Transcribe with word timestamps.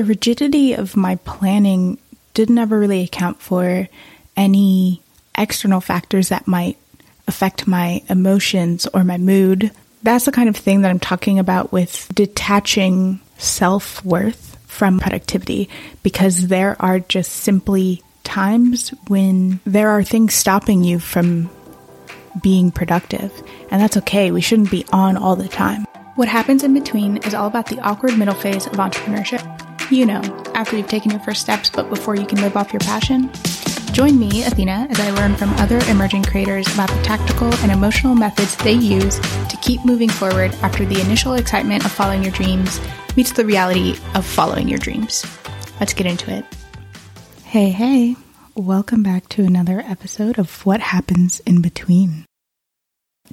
the 0.00 0.06
rigidity 0.06 0.72
of 0.72 0.96
my 0.96 1.16
planning 1.16 1.98
didn't 2.32 2.56
ever 2.56 2.78
really 2.78 3.02
account 3.02 3.38
for 3.38 3.86
any 4.34 5.02
external 5.36 5.82
factors 5.82 6.30
that 6.30 6.48
might 6.48 6.78
affect 7.28 7.66
my 7.66 8.02
emotions 8.08 8.86
or 8.94 9.04
my 9.04 9.18
mood. 9.18 9.70
That's 10.02 10.24
the 10.24 10.32
kind 10.32 10.48
of 10.48 10.56
thing 10.56 10.80
that 10.80 10.90
I'm 10.90 11.00
talking 11.00 11.38
about 11.38 11.70
with 11.70 12.10
detaching 12.14 13.20
self 13.36 14.02
worth 14.02 14.56
from 14.66 15.00
productivity 15.00 15.68
because 16.02 16.48
there 16.48 16.76
are 16.80 17.00
just 17.00 17.32
simply 17.32 18.02
times 18.24 18.88
when 19.08 19.60
there 19.66 19.90
are 19.90 20.02
things 20.02 20.32
stopping 20.32 20.82
you 20.82 20.98
from 20.98 21.50
being 22.42 22.70
productive. 22.70 23.30
And 23.70 23.82
that's 23.82 23.98
okay. 23.98 24.30
We 24.30 24.40
shouldn't 24.40 24.70
be 24.70 24.86
on 24.94 25.18
all 25.18 25.36
the 25.36 25.46
time. 25.46 25.84
What 26.14 26.28
happens 26.28 26.64
in 26.64 26.72
between 26.72 27.18
is 27.18 27.34
all 27.34 27.48
about 27.48 27.66
the 27.66 27.80
awkward 27.80 28.16
middle 28.16 28.34
phase 28.34 28.66
of 28.66 28.72
entrepreneurship. 28.72 29.59
You 29.90 30.06
know, 30.06 30.20
after 30.54 30.76
you've 30.76 30.86
taken 30.86 31.10
your 31.10 31.18
first 31.18 31.40
steps, 31.40 31.68
but 31.68 31.88
before 31.88 32.14
you 32.14 32.24
can 32.24 32.40
live 32.40 32.56
off 32.56 32.72
your 32.72 32.78
passion. 32.78 33.28
Join 33.92 34.20
me, 34.20 34.44
Athena, 34.44 34.86
as 34.88 35.00
I 35.00 35.10
learn 35.10 35.34
from 35.34 35.50
other 35.54 35.80
emerging 35.88 36.22
creators 36.22 36.72
about 36.72 36.88
the 36.90 37.02
tactical 37.02 37.52
and 37.56 37.72
emotional 37.72 38.14
methods 38.14 38.54
they 38.58 38.72
use 38.72 39.18
to 39.18 39.58
keep 39.60 39.84
moving 39.84 40.08
forward 40.08 40.54
after 40.62 40.86
the 40.86 41.00
initial 41.00 41.34
excitement 41.34 41.84
of 41.84 41.90
following 41.90 42.22
your 42.22 42.30
dreams 42.30 42.80
meets 43.16 43.32
the 43.32 43.44
reality 43.44 43.96
of 44.14 44.24
following 44.24 44.68
your 44.68 44.78
dreams. 44.78 45.26
Let's 45.80 45.92
get 45.92 46.06
into 46.06 46.32
it. 46.32 46.44
Hey, 47.42 47.70
hey, 47.70 48.14
welcome 48.54 49.02
back 49.02 49.28
to 49.30 49.42
another 49.42 49.80
episode 49.80 50.38
of 50.38 50.64
What 50.64 50.80
Happens 50.80 51.40
in 51.40 51.62
Between. 51.62 52.26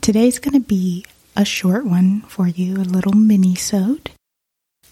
Today's 0.02 0.40
going 0.40 0.60
to 0.60 0.68
be 0.68 1.06
a 1.36 1.46
short 1.46 1.86
one 1.86 2.22
for 2.22 2.48
you, 2.48 2.78
a 2.78 2.78
little 2.78 3.14
mini-sode. 3.14 4.10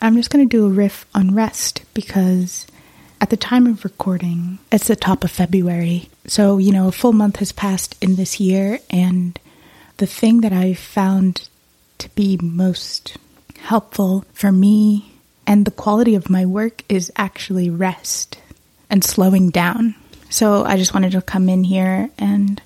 I'm 0.05 0.17
just 0.17 0.29
going 0.29 0.47
to 0.47 0.57
do 0.57 0.67
a 0.67 0.69
riff 0.69 1.07
on 1.15 1.33
rest 1.33 1.83
because 1.95 2.67
at 3.19 3.31
the 3.31 3.37
time 3.37 3.65
of 3.65 3.83
recording, 3.83 4.59
it's 4.71 4.85
the 4.85 4.95
top 4.95 5.23
of 5.23 5.31
February. 5.31 6.09
So, 6.27 6.59
you 6.59 6.71
know, 6.71 6.89
a 6.89 6.91
full 6.91 7.12
month 7.12 7.37
has 7.37 7.51
passed 7.51 7.95
in 8.03 8.15
this 8.15 8.39
year, 8.39 8.77
and 8.91 9.39
the 9.97 10.05
thing 10.05 10.41
that 10.41 10.53
I 10.53 10.75
found 10.75 11.49
to 11.97 12.09
be 12.09 12.37
most 12.39 13.17
helpful 13.62 14.25
for 14.31 14.51
me 14.51 15.12
and 15.47 15.65
the 15.65 15.71
quality 15.71 16.13
of 16.13 16.29
my 16.29 16.45
work 16.45 16.84
is 16.87 17.12
actually 17.15 17.71
rest 17.71 18.37
and 18.91 19.03
slowing 19.03 19.49
down. 19.49 19.95
So, 20.29 20.65
I 20.65 20.77
just 20.77 20.93
wanted 20.93 21.13
to 21.13 21.21
come 21.23 21.49
in 21.49 21.63
here 21.63 22.12
and 22.19 22.62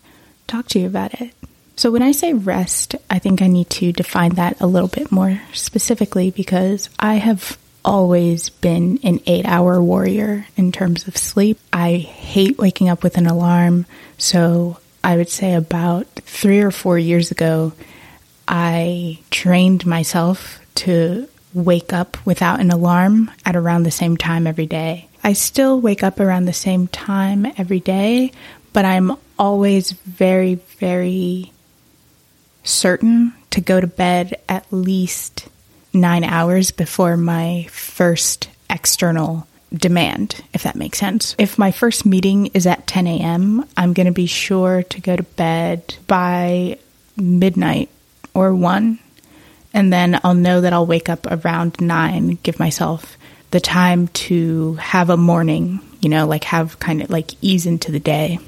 talk 0.45 0.67
to 0.69 0.79
you 0.79 0.87
about 0.87 1.21
it. 1.21 1.33
So, 1.79 1.91
when 1.91 2.01
I 2.01 2.11
say 2.11 2.33
rest, 2.33 2.95
I 3.09 3.19
think 3.19 3.41
I 3.41 3.47
need 3.47 3.69
to 3.69 3.93
define 3.93 4.31
that 4.31 4.59
a 4.59 4.67
little 4.67 4.89
bit 4.89 5.13
more 5.13 5.41
specifically 5.53 6.29
because 6.29 6.89
I 6.99 7.13
have 7.13 7.57
always 7.85 8.49
been 8.49 8.99
an 9.03 9.21
eight 9.25 9.45
hour 9.45 9.81
warrior 9.81 10.45
in 10.57 10.73
terms 10.73 11.07
of 11.07 11.15
sleep. 11.15 11.57
I 11.71 11.93
hate 11.93 12.57
waking 12.57 12.89
up 12.89 13.01
with 13.01 13.15
an 13.15 13.27
alarm. 13.27 13.85
So 14.17 14.77
I 15.05 15.15
would 15.15 15.29
say 15.29 15.53
about 15.53 16.05
three 16.15 16.59
or 16.59 16.71
four 16.71 16.99
years 16.99 17.31
ago, 17.31 17.71
I 18.45 19.19
trained 19.31 19.85
myself 19.85 20.59
to 20.83 21.29
wake 21.53 21.93
up 21.93 22.17
without 22.25 22.59
an 22.59 22.71
alarm 22.71 23.31
at 23.45 23.55
around 23.55 23.83
the 23.83 23.89
same 23.89 24.17
time 24.17 24.47
every 24.47 24.67
day. 24.67 25.07
I 25.23 25.31
still 25.31 25.79
wake 25.79 26.03
up 26.03 26.19
around 26.19 26.43
the 26.43 26.51
same 26.51 26.89
time 26.89 27.45
every 27.57 27.79
day, 27.79 28.33
but 28.73 28.83
I'm 28.83 29.15
always 29.37 29.93
very, 29.93 30.55
very 30.55 31.53
certain 32.63 33.33
to 33.51 33.61
go 33.61 33.79
to 33.79 33.87
bed 33.87 34.39
at 34.47 34.65
least 34.71 35.47
nine 35.93 36.23
hours 36.23 36.71
before 36.71 37.17
my 37.17 37.67
first 37.69 38.49
external 38.69 39.47
demand, 39.73 40.41
if 40.53 40.63
that 40.63 40.75
makes 40.75 40.97
sense. 40.97 41.35
If 41.37 41.57
my 41.57 41.71
first 41.71 42.05
meeting 42.05 42.47
is 42.47 42.65
at 42.65 42.87
10 42.87 43.07
a.m., 43.07 43.65
I'm 43.77 43.93
going 43.93 44.07
to 44.07 44.11
be 44.11 44.25
sure 44.25 44.83
to 44.83 45.01
go 45.01 45.15
to 45.15 45.23
bed 45.23 45.95
by 46.07 46.77
midnight 47.15 47.89
or 48.33 48.53
1. 48.53 48.99
And 49.73 49.93
then 49.93 50.19
I'll 50.23 50.33
know 50.33 50.61
that 50.61 50.73
I'll 50.73 50.85
wake 50.85 51.09
up 51.09 51.27
around 51.29 51.79
9, 51.79 52.39
give 52.41 52.59
myself 52.59 53.17
the 53.51 53.59
time 53.59 54.07
to 54.09 54.75
have 54.75 55.09
a 55.09 55.17
morning, 55.17 55.79
you 56.01 56.09
know, 56.09 56.27
like 56.27 56.43
have 56.45 56.79
kind 56.79 57.01
of 57.01 57.09
like 57.09 57.31
ease 57.41 57.65
into 57.65 57.91
the 57.91 57.99
day. 57.99 58.39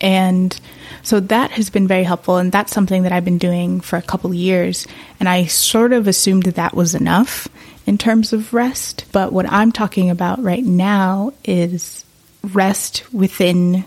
And 0.00 0.58
so 1.02 1.20
that 1.20 1.52
has 1.52 1.70
been 1.70 1.88
very 1.88 2.04
helpful. 2.04 2.36
And 2.36 2.52
that's 2.52 2.72
something 2.72 3.04
that 3.04 3.12
I've 3.12 3.24
been 3.24 3.38
doing 3.38 3.80
for 3.80 3.96
a 3.96 4.02
couple 4.02 4.32
years. 4.34 4.86
And 5.20 5.28
I 5.28 5.46
sort 5.46 5.92
of 5.92 6.06
assumed 6.06 6.44
that 6.44 6.56
that 6.56 6.74
was 6.74 6.94
enough 6.94 7.48
in 7.86 7.98
terms 7.98 8.32
of 8.32 8.52
rest. 8.52 9.04
But 9.12 9.32
what 9.32 9.50
I'm 9.50 9.72
talking 9.72 10.10
about 10.10 10.42
right 10.42 10.64
now 10.64 11.32
is 11.44 12.04
rest 12.42 13.12
within 13.12 13.84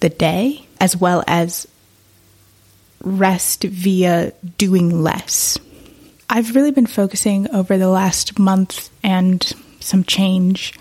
the 0.00 0.08
day 0.08 0.66
as 0.80 0.96
well 0.96 1.24
as 1.26 1.66
rest 3.02 3.64
via 3.64 4.32
doing 4.58 5.02
less. 5.02 5.58
I've 6.28 6.54
really 6.54 6.72
been 6.72 6.86
focusing 6.86 7.48
over 7.50 7.78
the 7.78 7.88
last 7.88 8.38
month 8.38 8.90
and 9.02 9.42
some 9.80 10.04
change 10.04 10.74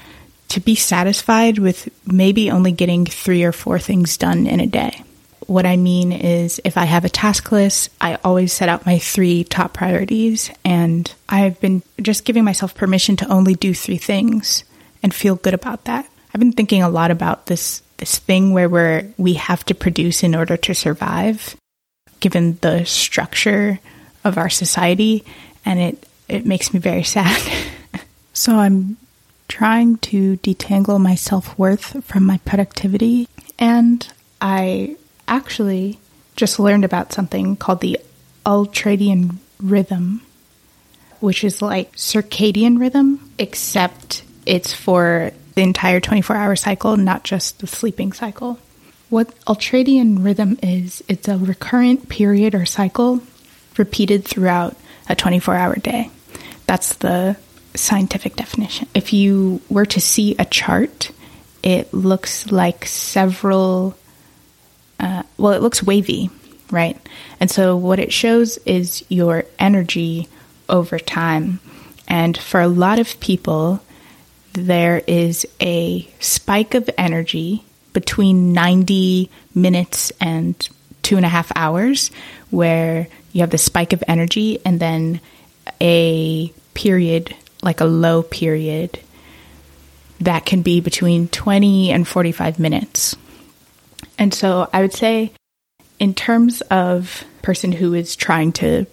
to 0.55 0.61
be 0.61 0.75
satisfied 0.75 1.59
with 1.59 1.89
maybe 2.05 2.49
only 2.49 2.71
getting 2.71 3.05
three 3.05 3.43
or 3.43 3.51
four 3.51 3.77
things 3.77 4.16
done 4.16 4.47
in 4.47 4.61
a 4.61 4.66
day. 4.66 5.03
What 5.47 5.66
I 5.66 5.75
mean 5.75 6.13
is, 6.13 6.61
if 6.63 6.77
I 6.77 6.85
have 6.85 7.03
a 7.03 7.09
task 7.09 7.51
list, 7.51 7.89
I 7.99 8.17
always 8.23 8.53
set 8.53 8.69
out 8.69 8.85
my 8.85 8.97
three 8.97 9.43
top 9.43 9.73
priorities, 9.73 10.49
and 10.63 11.13
I've 11.27 11.59
been 11.59 11.83
just 12.01 12.23
giving 12.23 12.45
myself 12.45 12.73
permission 12.73 13.17
to 13.17 13.27
only 13.27 13.53
do 13.53 13.73
three 13.73 13.97
things 13.97 14.63
and 15.03 15.13
feel 15.13 15.35
good 15.35 15.53
about 15.53 15.83
that. 15.85 16.09
I've 16.33 16.39
been 16.39 16.53
thinking 16.53 16.81
a 16.81 16.89
lot 16.89 17.11
about 17.11 17.47
this 17.47 17.81
this 17.97 18.17
thing 18.17 18.53
where 18.53 18.69
we're 18.69 19.05
we 19.17 19.33
have 19.33 19.63
to 19.66 19.75
produce 19.75 20.23
in 20.23 20.35
order 20.35 20.55
to 20.55 20.73
survive, 20.73 21.55
given 22.22 22.57
the 22.61 22.85
structure 22.85 23.79
of 24.23 24.37
our 24.37 24.49
society, 24.49 25.25
and 25.66 25.81
it 25.81 26.07
it 26.29 26.45
makes 26.45 26.73
me 26.73 26.79
very 26.79 27.03
sad. 27.17 27.41
so 28.33 28.55
I'm 28.55 28.95
trying 29.55 29.95
to 29.95 30.35
detangle 30.39 30.99
my 30.99 31.16
self 31.16 31.57
worth 31.57 32.03
from 32.03 32.25
my 32.25 32.38
productivity, 32.39 33.25
and 33.57 34.05
I 34.41 34.97
actually 35.29 35.97
just 36.35 36.59
learned 36.59 36.83
about 36.83 37.13
something 37.13 37.55
called 37.55 37.79
the 37.79 37.97
ultradian 38.45 39.38
rhythm, 39.61 40.23
which 41.21 41.45
is 41.45 41.61
like 41.61 41.95
circadian 41.95 42.81
rhythm, 42.81 43.31
except 43.39 44.25
it's 44.45 44.73
for 44.73 45.31
the 45.53 45.61
entire 45.61 46.01
24 46.01 46.35
hour 46.35 46.57
cycle, 46.57 46.97
not 46.97 47.23
just 47.23 47.59
the 47.59 47.67
sleeping 47.67 48.11
cycle. 48.11 48.59
What 49.09 49.33
ultradian 49.45 50.22
rhythm 50.22 50.59
is, 50.61 51.01
it's 51.07 51.29
a 51.29 51.37
recurrent 51.37 52.09
period 52.09 52.55
or 52.55 52.66
cycle 52.66 53.22
repeated 53.77 54.25
throughout 54.25 54.75
a 55.07 55.16
24 55.16 55.55
hour 55.55 55.75
day. 55.77 56.11
That's 56.67 56.95
the 56.95 57.37
scientific 57.75 58.35
definition. 58.35 58.87
If 58.93 59.13
you 59.13 59.61
were 59.69 59.85
to 59.87 60.01
see 60.01 60.35
a 60.37 60.45
chart, 60.45 61.11
it 61.63 61.93
looks 61.93 62.51
like 62.51 62.85
several, 62.85 63.95
uh, 64.99 65.23
well, 65.37 65.53
it 65.53 65.61
looks 65.61 65.83
wavy, 65.83 66.29
right? 66.71 66.97
And 67.39 67.49
so 67.49 67.75
what 67.75 67.99
it 67.99 68.13
shows 68.13 68.57
is 68.59 69.03
your 69.09 69.45
energy 69.59 70.27
over 70.69 70.99
time. 70.99 71.59
And 72.07 72.37
for 72.37 72.61
a 72.61 72.67
lot 72.67 72.99
of 72.99 73.19
people, 73.19 73.81
there 74.53 75.01
is 75.07 75.45
a 75.59 76.07
spike 76.19 76.75
of 76.75 76.89
energy 76.97 77.65
between 77.93 78.53
90 78.53 79.29
minutes 79.53 80.11
and 80.19 80.69
two 81.01 81.17
and 81.17 81.25
a 81.25 81.29
half 81.29 81.51
hours 81.55 82.11
where 82.49 83.07
you 83.31 83.41
have 83.41 83.49
the 83.49 83.57
spike 83.57 83.93
of 83.93 84.03
energy 84.07 84.59
and 84.65 84.79
then 84.79 85.19
a 85.81 86.51
period 86.73 87.35
like 87.65 87.81
a 87.81 87.85
low 87.85 88.23
period 88.23 88.99
that 90.22 90.45
can 90.45 90.61
be 90.61 90.79
between 90.79 91.28
20 91.28 91.91
and 91.91 92.07
45 92.07 92.59
minutes. 92.59 93.16
And 94.17 94.34
so 94.34 94.69
I 94.72 94.81
would 94.81 94.93
say 94.93 95.34
in 95.99 96.13
terms 96.13 96.61
of 96.61 97.25
person 97.41 97.72
who 97.72 97.93
is 97.93 98.16
trying 98.16 98.53
to 98.53 98.85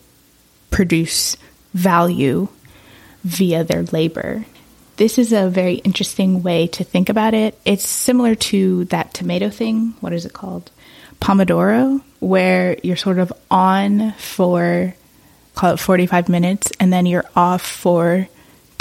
produce 0.70 1.36
value 1.74 2.48
via 3.22 3.62
their 3.62 3.84
labor, 3.84 4.44
this 4.96 5.18
is 5.18 5.32
a 5.32 5.48
very 5.48 5.74
interesting 5.74 6.42
way 6.42 6.66
to 6.68 6.84
think 6.84 7.08
about 7.08 7.34
it. 7.34 7.58
It's 7.64 7.86
similar 7.86 8.34
to 8.34 8.84
that 8.86 9.14
tomato 9.14 9.48
thing. 9.50 9.94
What 10.00 10.12
is 10.12 10.26
it 10.26 10.32
called? 10.32 10.70
Pomodoro, 11.20 12.02
where 12.20 12.76
you're 12.82 12.96
sort 12.96 13.18
of 13.18 13.32
on 13.50 14.12
for 14.12 14.94
call 15.54 15.74
it 15.74 15.78
45 15.78 16.28
minutes 16.28 16.72
and 16.80 16.92
then 16.92 17.06
you're 17.06 17.26
off 17.36 17.62
for 17.62 18.28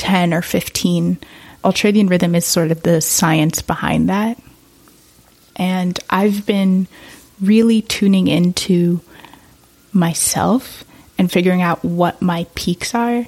10 0.01 0.33
or 0.33 0.42
15. 0.42 1.19
Ultradian 1.63 2.09
rhythm 2.09 2.33
is 2.33 2.44
sort 2.44 2.71
of 2.71 2.81
the 2.81 3.01
science 3.01 3.62
behind 3.62 4.09
that. 4.09 4.42
And 5.56 6.00
I've 6.09 6.44
been 6.48 6.88
really 7.39 7.83
tuning 7.83 8.27
into 8.27 9.01
myself 9.94 10.83
and 11.19 11.31
figuring 11.31 11.62
out 11.62 11.86
what 11.86 12.19
my 12.19 12.48
peaks 12.56 12.95
are 12.95 13.27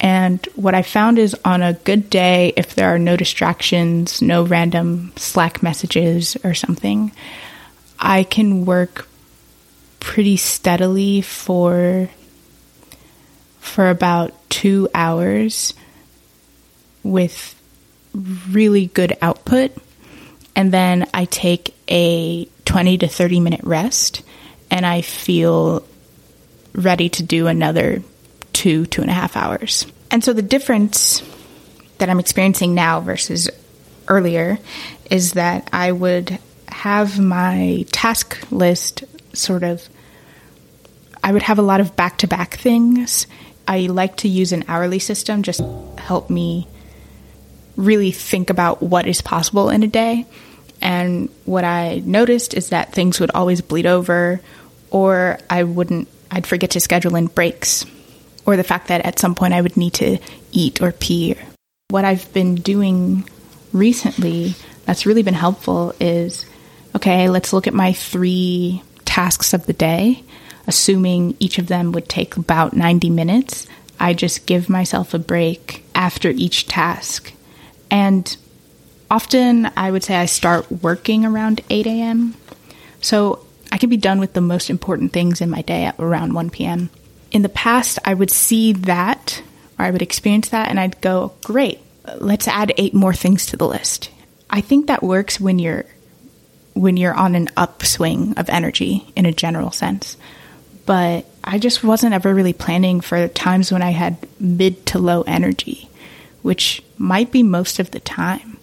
And 0.00 0.46
what 0.54 0.74
I 0.74 0.82
found 0.82 1.18
is 1.18 1.36
on 1.44 1.62
a 1.62 1.72
good 1.72 2.08
day, 2.08 2.52
if 2.56 2.74
there 2.74 2.94
are 2.94 2.98
no 2.98 3.16
distractions, 3.16 4.22
no 4.22 4.44
random 4.44 5.12
Slack 5.16 5.62
messages 5.62 6.36
or 6.44 6.54
something, 6.54 7.10
I 7.98 8.22
can 8.22 8.64
work 8.64 9.08
pretty 9.98 10.36
steadily 10.36 11.20
for 11.20 12.08
for 13.58 13.90
about 13.90 14.32
2 14.50 14.88
hours 14.94 15.74
with 17.10 17.54
really 18.50 18.86
good 18.86 19.16
output 19.22 19.72
and 20.58 20.72
then 20.72 21.06
I 21.14 21.24
take 21.24 21.72
a 21.88 22.46
20 22.64 22.98
to 22.98 23.06
30 23.06 23.38
minute 23.38 23.60
rest 23.62 24.22
and 24.72 24.84
I 24.84 25.02
feel 25.02 25.86
ready 26.72 27.08
to 27.10 27.22
do 27.22 27.46
another 27.46 28.02
two, 28.52 28.86
two 28.86 29.02
and 29.02 29.10
a 29.10 29.14
half 29.14 29.36
hours. 29.36 29.86
And 30.10 30.24
so 30.24 30.32
the 30.32 30.42
difference 30.42 31.22
that 31.98 32.10
I'm 32.10 32.18
experiencing 32.18 32.74
now 32.74 33.00
versus 33.00 33.48
earlier 34.08 34.58
is 35.08 35.34
that 35.34 35.68
I 35.72 35.92
would 35.92 36.40
have 36.66 37.20
my 37.20 37.86
task 37.92 38.36
list 38.50 39.04
sort 39.34 39.62
of, 39.62 39.88
I 41.22 41.32
would 41.32 41.42
have 41.42 41.60
a 41.60 41.62
lot 41.62 41.80
of 41.80 41.94
back 41.94 42.18
to 42.18 42.26
back 42.26 42.54
things. 42.54 43.28
I 43.68 43.82
like 43.82 44.16
to 44.18 44.28
use 44.28 44.50
an 44.50 44.64
hourly 44.66 44.98
system, 44.98 45.44
just 45.44 45.60
help 45.98 46.30
me 46.30 46.66
really 47.78 48.10
think 48.10 48.50
about 48.50 48.82
what 48.82 49.06
is 49.06 49.22
possible 49.22 49.70
in 49.70 49.82
a 49.82 49.86
day. 49.86 50.26
And 50.82 51.30
what 51.44 51.64
I 51.64 52.02
noticed 52.04 52.52
is 52.52 52.70
that 52.70 52.92
things 52.92 53.20
would 53.20 53.30
always 53.30 53.62
bleed 53.62 53.86
over, 53.86 54.40
or 54.90 55.38
I 55.48 55.62
wouldn't, 55.62 56.08
I'd 56.30 56.46
forget 56.46 56.72
to 56.72 56.80
schedule 56.80 57.16
in 57.16 57.26
breaks, 57.26 57.86
or 58.44 58.56
the 58.56 58.64
fact 58.64 58.88
that 58.88 59.06
at 59.06 59.18
some 59.18 59.34
point 59.34 59.54
I 59.54 59.60
would 59.60 59.76
need 59.76 59.94
to 59.94 60.18
eat 60.52 60.82
or 60.82 60.92
pee. 60.92 61.36
What 61.88 62.04
I've 62.04 62.30
been 62.34 62.56
doing 62.56 63.28
recently 63.72 64.54
that's 64.84 65.06
really 65.06 65.22
been 65.22 65.34
helpful 65.34 65.94
is 66.00 66.46
okay, 66.96 67.28
let's 67.28 67.52
look 67.52 67.66
at 67.66 67.74
my 67.74 67.92
three 67.92 68.82
tasks 69.04 69.52
of 69.52 69.66
the 69.66 69.72
day, 69.72 70.24
assuming 70.66 71.36
each 71.38 71.58
of 71.58 71.68
them 71.68 71.92
would 71.92 72.08
take 72.08 72.36
about 72.36 72.74
90 72.74 73.10
minutes. 73.10 73.66
I 74.00 74.14
just 74.14 74.46
give 74.46 74.68
myself 74.68 75.14
a 75.14 75.18
break 75.18 75.84
after 75.94 76.30
each 76.30 76.66
task. 76.66 77.32
And 77.90 78.36
often 79.10 79.70
I 79.76 79.90
would 79.90 80.04
say 80.04 80.16
I 80.16 80.26
start 80.26 80.70
working 80.70 81.24
around 81.24 81.62
8 81.70 81.86
a.m. 81.86 82.34
So 83.00 83.44
I 83.70 83.78
can 83.78 83.90
be 83.90 83.96
done 83.96 84.20
with 84.20 84.32
the 84.32 84.40
most 84.40 84.70
important 84.70 85.12
things 85.12 85.40
in 85.40 85.50
my 85.50 85.62
day 85.62 85.84
at 85.84 85.98
around 85.98 86.34
1 86.34 86.50
p.m. 86.50 86.90
In 87.30 87.42
the 87.42 87.48
past, 87.48 87.98
I 88.04 88.14
would 88.14 88.30
see 88.30 88.72
that 88.72 89.42
or 89.78 89.84
I 89.84 89.90
would 89.90 90.02
experience 90.02 90.48
that 90.50 90.68
and 90.68 90.80
I'd 90.80 91.00
go, 91.00 91.32
great, 91.44 91.80
let's 92.18 92.48
add 92.48 92.72
eight 92.76 92.94
more 92.94 93.14
things 93.14 93.46
to 93.46 93.56
the 93.56 93.68
list. 93.68 94.10
I 94.50 94.60
think 94.60 94.86
that 94.86 95.02
works 95.02 95.40
when 95.40 95.58
you're 95.58 95.84
when 96.74 96.96
you're 96.96 97.14
on 97.14 97.34
an 97.34 97.48
upswing 97.56 98.34
of 98.38 98.48
energy 98.48 99.04
in 99.16 99.26
a 99.26 99.32
general 99.32 99.72
sense. 99.72 100.16
But 100.86 101.26
I 101.42 101.58
just 101.58 101.82
wasn't 101.82 102.14
ever 102.14 102.32
really 102.32 102.52
planning 102.52 103.00
for 103.00 103.26
times 103.28 103.72
when 103.72 103.82
I 103.82 103.90
had 103.90 104.16
mid 104.38 104.86
to 104.86 104.98
low 104.98 105.22
energy, 105.22 105.88
which 106.42 106.82
might 106.96 107.30
be 107.32 107.42
most 107.42 107.78
of 107.78 107.90
the 107.90 108.00
time 108.00 108.58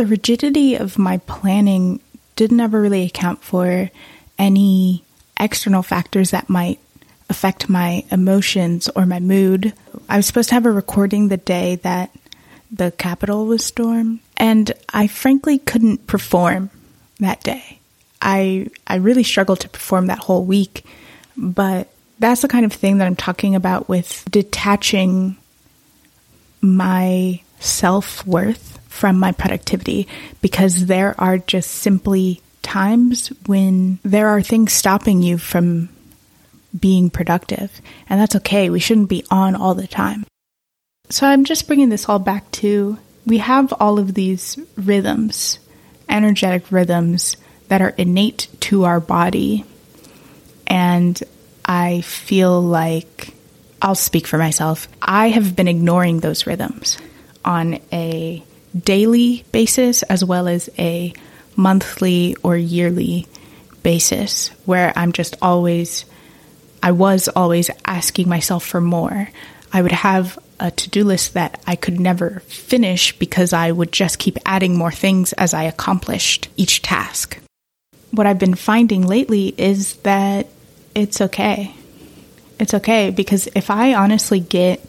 the 0.00 0.06
rigidity 0.06 0.76
of 0.76 0.98
my 0.98 1.18
planning 1.18 2.00
didn't 2.34 2.60
ever 2.60 2.80
really 2.80 3.04
account 3.04 3.44
for 3.44 3.90
any 4.38 5.04
external 5.38 5.82
factors 5.82 6.30
that 6.30 6.48
might 6.48 6.78
affect 7.28 7.68
my 7.68 8.02
emotions 8.10 8.88
or 8.96 9.04
my 9.04 9.20
mood. 9.20 9.74
I 10.08 10.16
was 10.16 10.24
supposed 10.24 10.48
to 10.48 10.54
have 10.54 10.64
a 10.64 10.70
recording 10.70 11.28
the 11.28 11.36
day 11.36 11.76
that 11.82 12.10
the 12.72 12.92
Capitol 12.92 13.44
was 13.44 13.62
stormed, 13.62 14.20
and 14.38 14.72
I 14.88 15.06
frankly 15.06 15.58
couldn't 15.58 16.06
perform 16.06 16.70
that 17.18 17.42
day. 17.42 17.78
I 18.22 18.68
I 18.86 18.96
really 18.96 19.22
struggled 19.22 19.60
to 19.60 19.68
perform 19.68 20.06
that 20.06 20.20
whole 20.20 20.46
week, 20.46 20.82
but 21.36 21.92
that's 22.18 22.40
the 22.40 22.48
kind 22.48 22.64
of 22.64 22.72
thing 22.72 22.96
that 22.98 23.06
I'm 23.06 23.16
talking 23.16 23.54
about 23.54 23.86
with 23.86 24.24
detaching 24.30 25.36
my 26.60 27.40
self-worth 27.58 28.78
from 28.88 29.18
my 29.18 29.32
productivity 29.32 30.08
because 30.40 30.86
there 30.86 31.14
are 31.18 31.38
just 31.38 31.70
simply 31.70 32.42
times 32.62 33.28
when 33.46 33.98
there 34.02 34.28
are 34.28 34.42
things 34.42 34.72
stopping 34.72 35.22
you 35.22 35.38
from 35.38 35.88
being 36.78 37.10
productive. 37.10 37.80
And 38.08 38.20
that's 38.20 38.36
okay. 38.36 38.70
We 38.70 38.80
shouldn't 38.80 39.08
be 39.08 39.24
on 39.30 39.56
all 39.56 39.74
the 39.74 39.86
time. 39.86 40.26
So 41.08 41.26
I'm 41.26 41.44
just 41.44 41.66
bringing 41.66 41.88
this 41.88 42.08
all 42.08 42.18
back 42.18 42.50
to 42.52 42.98
we 43.26 43.38
have 43.38 43.72
all 43.74 43.98
of 43.98 44.14
these 44.14 44.58
rhythms, 44.76 45.58
energetic 46.08 46.70
rhythms 46.72 47.36
that 47.68 47.82
are 47.82 47.90
innate 47.90 48.48
to 48.60 48.84
our 48.84 49.00
body. 49.00 49.64
And 50.66 51.20
I 51.64 52.00
feel 52.00 52.60
like 52.60 53.34
I'll 53.82 53.94
speak 53.94 54.26
for 54.26 54.38
myself. 54.38 54.88
I 55.00 55.28
have 55.28 55.56
been 55.56 55.68
ignoring 55.68 56.20
those 56.20 56.46
rhythms 56.46 56.98
on 57.44 57.80
a 57.92 58.42
daily 58.78 59.44
basis 59.52 60.02
as 60.04 60.24
well 60.24 60.48
as 60.48 60.68
a 60.78 61.12
monthly 61.56 62.36
or 62.42 62.56
yearly 62.56 63.26
basis 63.82 64.48
where 64.66 64.92
I'm 64.96 65.12
just 65.12 65.36
always, 65.40 66.04
I 66.82 66.92
was 66.92 67.28
always 67.28 67.70
asking 67.84 68.28
myself 68.28 68.64
for 68.64 68.80
more. 68.80 69.28
I 69.72 69.82
would 69.82 69.92
have 69.92 70.38
a 70.58 70.70
to 70.70 70.90
do 70.90 71.04
list 71.04 71.34
that 71.34 71.60
I 71.66 71.74
could 71.74 71.98
never 71.98 72.40
finish 72.46 73.18
because 73.18 73.52
I 73.52 73.72
would 73.72 73.92
just 73.92 74.18
keep 74.18 74.36
adding 74.44 74.76
more 74.76 74.92
things 74.92 75.32
as 75.34 75.54
I 75.54 75.64
accomplished 75.64 76.48
each 76.56 76.82
task. 76.82 77.38
What 78.10 78.26
I've 78.26 78.38
been 78.38 78.56
finding 78.56 79.06
lately 79.06 79.54
is 79.56 79.94
that 79.96 80.48
it's 80.94 81.20
okay. 81.20 81.74
It's 82.60 82.74
okay 82.74 83.10
because 83.10 83.48
if 83.54 83.70
I 83.70 83.94
honestly 83.94 84.38
get 84.38 84.80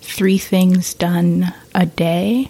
three 0.00 0.38
things 0.38 0.94
done 0.94 1.52
a 1.74 1.84
day, 1.84 2.48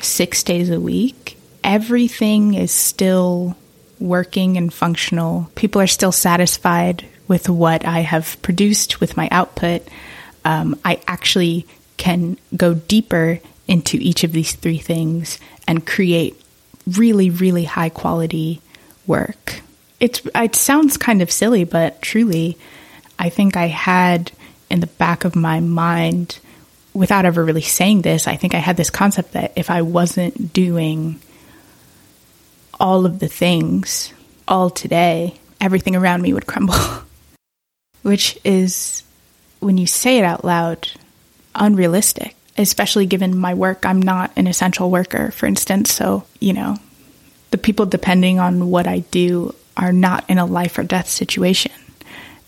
six 0.00 0.44
days 0.44 0.70
a 0.70 0.80
week, 0.80 1.36
everything 1.64 2.54
is 2.54 2.70
still 2.70 3.56
working 3.98 4.56
and 4.56 4.72
functional. 4.72 5.50
People 5.56 5.80
are 5.80 5.88
still 5.88 6.12
satisfied 6.12 7.04
with 7.26 7.48
what 7.48 7.84
I 7.84 8.00
have 8.00 8.40
produced 8.40 9.00
with 9.00 9.16
my 9.16 9.28
output. 9.32 9.82
Um, 10.44 10.78
I 10.84 11.00
actually 11.08 11.66
can 11.96 12.38
go 12.56 12.74
deeper 12.74 13.40
into 13.66 13.96
each 14.00 14.22
of 14.22 14.30
these 14.30 14.52
three 14.54 14.78
things 14.78 15.40
and 15.66 15.84
create 15.84 16.40
really, 16.86 17.30
really 17.30 17.64
high 17.64 17.88
quality 17.88 18.60
work. 19.08 19.60
It's, 19.98 20.22
it 20.36 20.54
sounds 20.54 20.96
kind 20.96 21.20
of 21.20 21.32
silly, 21.32 21.64
but 21.64 22.00
truly, 22.00 22.56
I 23.20 23.28
think 23.28 23.54
I 23.54 23.66
had 23.66 24.32
in 24.70 24.80
the 24.80 24.86
back 24.86 25.24
of 25.24 25.36
my 25.36 25.60
mind 25.60 26.38
without 26.94 27.26
ever 27.26 27.44
really 27.44 27.60
saying 27.60 28.00
this, 28.00 28.26
I 28.26 28.36
think 28.36 28.54
I 28.54 28.58
had 28.58 28.78
this 28.78 28.88
concept 28.88 29.32
that 29.32 29.52
if 29.56 29.68
I 29.68 29.82
wasn't 29.82 30.54
doing 30.54 31.20
all 32.80 33.04
of 33.04 33.18
the 33.18 33.28
things 33.28 34.14
all 34.48 34.70
today, 34.70 35.34
everything 35.60 35.96
around 35.96 36.22
me 36.22 36.32
would 36.32 36.46
crumble. 36.46 36.74
Which 38.02 38.38
is, 38.42 39.02
when 39.60 39.76
you 39.76 39.86
say 39.86 40.16
it 40.16 40.24
out 40.24 40.42
loud, 40.42 40.88
unrealistic, 41.54 42.34
especially 42.56 43.04
given 43.04 43.36
my 43.36 43.52
work. 43.52 43.84
I'm 43.84 44.00
not 44.00 44.32
an 44.36 44.46
essential 44.46 44.90
worker, 44.90 45.30
for 45.32 45.44
instance. 45.44 45.92
So, 45.92 46.24
you 46.40 46.54
know, 46.54 46.78
the 47.50 47.58
people 47.58 47.84
depending 47.84 48.38
on 48.38 48.70
what 48.70 48.86
I 48.86 49.00
do 49.10 49.54
are 49.76 49.92
not 49.92 50.24
in 50.30 50.38
a 50.38 50.46
life 50.46 50.78
or 50.78 50.84
death 50.84 51.08
situation. 51.08 51.72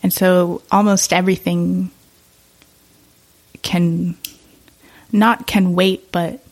And 0.03 0.11
so 0.11 0.61
almost 0.69 1.13
everything 1.13 1.89
can 3.61 4.17
not 5.11 5.47
can 5.47 5.73
wait, 5.73 6.11
but 6.11 6.43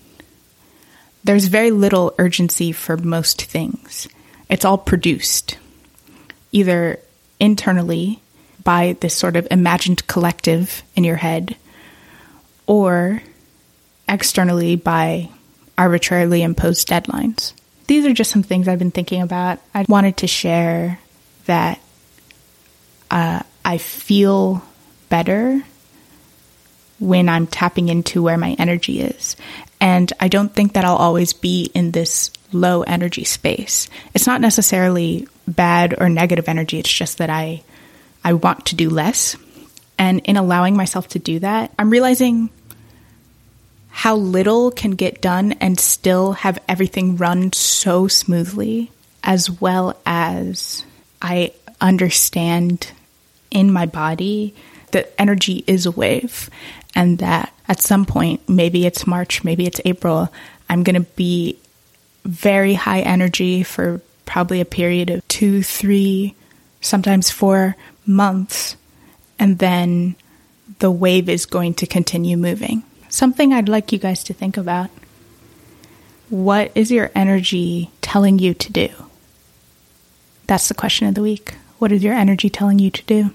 there's 1.24 1.46
very 1.46 1.72
little 1.72 2.16
urgency 2.18 2.72
for 2.72 2.98
most 2.98 3.44
things. 3.44 4.08
It's 4.50 4.66
all 4.66 4.78
produced 4.78 5.58
either 6.52 7.00
internally 7.40 8.22
by 8.64 8.96
this 9.02 9.16
sort 9.16 9.36
of 9.36 9.48
imagined 9.52 10.08
collective 10.08 10.84
in 10.96 11.04
your 11.04 11.16
head 11.18 11.56
or 12.68 13.22
externally 14.08 14.76
by 14.76 15.30
arbitrarily 15.78 16.44
imposed 16.44 16.88
deadlines. 16.88 17.54
These 17.88 18.06
are 18.06 18.14
just 18.14 18.32
some 18.32 18.44
things 18.44 18.68
I've 18.68 18.80
been 18.80 18.92
thinking 18.92 19.22
about. 19.22 19.60
I 19.74 19.86
wanted 19.90 20.18
to 20.18 20.28
share 20.28 21.00
that 21.46 21.80
uh, 23.12 23.44
I 23.64 23.78
feel 23.78 24.64
better 25.10 25.62
when 26.98 27.30
I'm 27.30 27.46
tapping 27.46 27.90
into 27.90 28.24
where 28.24 28.38
my 28.38 28.56
energy 28.58 29.02
is. 29.02 29.36
And 29.80 30.12
I 30.20 30.30
don't 30.30 30.54
think 30.54 30.74
that 30.74 30.86
I'll 30.86 30.96
always 30.96 31.34
be 31.34 31.70
in 31.74 31.92
this 31.92 32.32
low 32.54 32.84
energy 32.84 33.24
space. 33.26 33.90
It's 34.14 34.28
not 34.28 34.42
necessarily 34.42 35.28
bad 35.48 35.96
or 36.00 36.10
negative 36.10 36.48
energy. 36.48 36.80
It's 36.80 36.92
just 36.92 37.18
that 37.18 37.30
I, 37.30 37.64
I 38.24 38.34
want 38.34 38.68
to 38.68 38.76
do 38.76 38.90
less. 38.90 39.36
And 39.98 40.22
in 40.22 40.38
allowing 40.38 40.78
myself 40.78 41.10
to 41.10 41.20
do 41.20 41.40
that, 41.40 41.72
I'm 41.78 41.90
realizing 41.90 42.50
how 43.90 44.16
little 44.16 44.72
can 44.72 44.92
get 44.92 45.22
done 45.22 45.54
and 45.54 45.80
still 45.80 46.34
have 46.34 46.60
everything 46.70 47.18
run 47.18 47.52
so 47.52 48.08
smoothly, 48.08 48.90
as 49.24 49.50
well 49.50 50.00
as 50.06 50.86
I 51.22 51.52
understand 51.82 52.92
in 53.52 53.72
my 53.72 53.86
body 53.86 54.56
that 54.92 55.14
energy 55.18 55.64
is 55.68 55.86
a 55.86 55.92
wave 55.92 56.50
and 56.96 57.20
that 57.20 57.54
at 57.68 57.82
some 57.82 58.06
point, 58.06 58.48
maybe 58.50 58.86
it's 58.86 59.08
March, 59.08 59.44
maybe 59.44 59.66
it's 59.66 59.82
April, 59.86 60.32
I'm 60.70 60.84
going 60.84 61.02
to 61.02 61.10
be 61.16 61.58
very 62.26 62.74
high 62.74 63.02
energy 63.02 63.64
for 63.64 64.02
probably 64.26 64.62
a 64.62 64.66
period 64.66 65.10
of 65.10 65.28
two, 65.28 65.64
three, 65.64 66.36
sometimes 66.82 67.30
four 67.30 67.76
months. 68.06 68.76
And 69.40 69.58
then 69.60 70.16
the 70.80 70.92
wave 70.92 71.30
is 71.30 71.46
going 71.46 71.74
to 71.76 71.88
continue 71.88 72.38
moving. 72.38 72.84
Something 73.10 73.54
I'd 73.54 73.70
like 73.70 73.92
you 73.92 73.98
guys 73.98 74.24
to 74.26 74.34
think 74.34 74.58
about. 74.58 74.90
What 76.30 76.72
is 76.76 76.92
your 76.92 77.12
energy 77.14 77.92
telling 78.02 78.40
you 78.40 78.54
to 78.54 78.72
do? 78.72 78.90
That's 80.48 80.68
the 80.68 80.74
question 80.74 81.08
of 81.08 81.16
the 81.16 81.22
week. 81.22 81.56
What 81.80 81.92
is 81.92 82.04
your 82.04 82.14
energy 82.14 82.50
telling 82.50 82.80
you 82.80 82.92
to 82.92 83.04
do? 83.04 83.32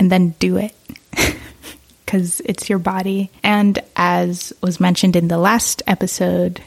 And 0.00 0.10
then 0.10 0.30
do 0.40 0.56
it. 0.56 0.74
Because 2.04 2.40
it's 2.40 2.68
your 2.68 2.80
body. 2.80 3.30
And 3.44 3.78
as 3.94 4.52
was 4.60 4.80
mentioned 4.80 5.14
in 5.14 5.28
the 5.28 5.38
last 5.38 5.80
episode, 5.86 6.60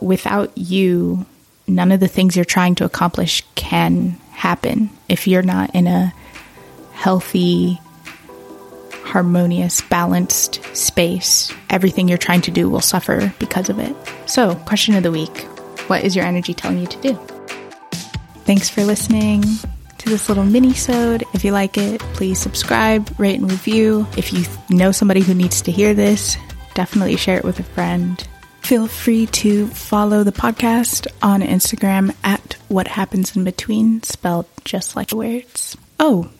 without 0.00 0.56
you, 0.56 1.26
none 1.66 1.92
of 1.92 2.00
the 2.00 2.08
things 2.08 2.36
you're 2.36 2.46
trying 2.46 2.74
to 2.76 2.86
accomplish 2.86 3.44
can 3.54 4.12
happen 4.30 4.88
if 5.10 5.26
you're 5.26 5.42
not 5.42 5.74
in 5.74 5.86
a 5.86 6.10
healthy, 6.92 7.78
harmonious, 9.04 9.82
balanced 9.82 10.64
space, 10.74 11.52
everything 11.68 12.08
you're 12.08 12.16
trying 12.16 12.40
to 12.40 12.50
do 12.50 12.70
will 12.70 12.80
suffer 12.80 13.34
because 13.38 13.68
of 13.68 13.78
it. 13.78 13.94
So, 14.24 14.54
question 14.54 14.94
of 14.94 15.02
the 15.02 15.12
week 15.12 15.36
What 15.88 16.02
is 16.02 16.16
your 16.16 16.24
energy 16.24 16.54
telling 16.54 16.78
you 16.78 16.86
to 16.86 17.00
do? 17.02 17.14
Thanks 18.46 18.70
for 18.70 18.84
listening 18.84 19.44
to 20.06 20.10
this 20.12 20.28
little 20.28 20.44
mini-sode. 20.44 21.24
If 21.34 21.44
you 21.44 21.50
like 21.50 21.76
it, 21.76 22.00
please 22.14 22.38
subscribe, 22.38 23.10
rate, 23.18 23.40
and 23.40 23.50
review. 23.50 24.06
If 24.16 24.32
you 24.32 24.44
know 24.70 24.92
somebody 24.92 25.20
who 25.20 25.34
needs 25.34 25.62
to 25.62 25.72
hear 25.72 25.94
this, 25.94 26.36
definitely 26.74 27.16
share 27.16 27.38
it 27.38 27.44
with 27.44 27.58
a 27.58 27.64
friend. 27.64 28.26
Feel 28.60 28.86
free 28.86 29.26
to 29.26 29.66
follow 29.68 30.22
the 30.22 30.32
podcast 30.32 31.08
on 31.22 31.40
Instagram 31.42 32.14
at 32.22 32.54
What 32.68 32.86
Happens 32.86 33.34
in 33.36 33.42
Between, 33.42 34.02
spelled 34.04 34.46
just 34.64 34.94
like 34.94 35.08
the 35.08 35.16
words. 35.16 35.76
Oh, 35.98 36.30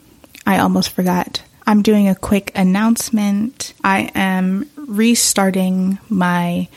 I 0.46 0.58
almost 0.58 0.90
forgot. 0.90 1.42
I'm 1.66 1.82
doing 1.82 2.08
a 2.08 2.14
quick 2.14 2.52
announcement. 2.54 3.74
I 3.82 4.12
am 4.14 4.70
restarting 4.76 5.98
my 6.08 6.68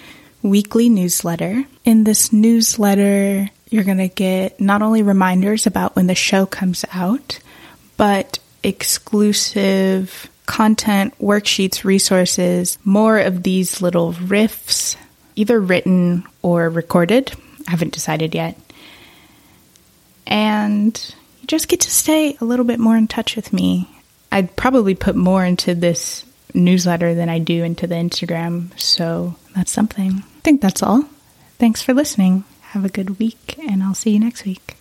weekly 0.42 0.90
newsletter. 0.90 1.66
In 1.86 2.04
this 2.04 2.34
newsletter, 2.34 3.52
you're 3.70 3.84
going 3.84 3.98
to 3.98 4.08
get 4.08 4.60
not 4.60 4.82
only 4.82 5.04
reminders 5.04 5.68
about 5.68 5.96
when 5.96 6.08
the 6.08 6.16
show 6.16 6.46
comes 6.46 6.86
out, 6.92 7.40
but 7.98 8.40
exclusive 8.64 10.30
content, 10.46 11.18
worksheets, 11.20 11.84
resources, 11.84 12.78
more 12.84 13.20
of 13.20 13.44
these 13.44 13.82
little 13.82 14.14
riffs, 14.14 14.96
either 15.36 15.60
written 15.60 16.24
or 16.42 16.70
recorded. 16.70 17.32
I 17.68 17.72
haven't 17.72 17.94
decided 17.94 18.34
yet. 18.34 18.58
And 20.26 21.16
you 21.42 21.48
just 21.48 21.68
get 21.68 21.82
to 21.82 21.92
stay 21.92 22.38
a 22.42 22.46
little 22.46 22.66
bit 22.66 22.80
more 22.80 22.98
in 22.98 23.08
touch 23.08 23.36
with 23.36 23.54
me 23.54 23.88
I'd 24.32 24.56
probably 24.56 24.96
put 24.96 25.16
more 25.16 25.44
into 25.44 25.76
this 25.76 26.26
newsletter 26.54 27.16
than 27.16 27.30
I 27.30 27.40
do 27.40 27.64
into 27.64 27.88
the 27.88 27.96
Instagram. 27.96 28.78
So 28.80 29.36
that's 29.56 29.72
something. 29.72 30.12
I 30.12 30.40
think 30.42 30.62
that's 30.62 30.84
all. 30.84 31.04
Thanks 31.58 31.82
for 31.82 31.94
listening. 31.94 32.44
Have 32.70 32.86
a 32.86 32.90
good 32.90 33.18
week, 33.20 33.58
and 33.58 33.82
I'll 33.82 33.96
see 33.96 34.12
you 34.12 34.20
next 34.20 34.46
week. 34.46 34.79